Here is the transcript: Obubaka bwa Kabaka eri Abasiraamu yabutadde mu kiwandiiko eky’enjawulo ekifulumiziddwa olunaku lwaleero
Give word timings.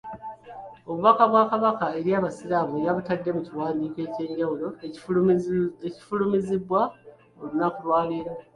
Obubaka 0.89 1.23
bwa 1.31 1.43
Kabaka 1.51 1.85
eri 1.99 2.11
Abasiraamu 2.19 2.75
yabutadde 2.85 3.29
mu 3.35 3.41
kiwandiiko 3.47 3.99
eky’enjawulo 4.07 4.67
ekifulumiziddwa 4.87 6.81
olunaku 7.41 7.79
lwaleero 7.85 8.33